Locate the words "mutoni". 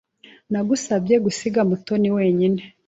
1.69-2.09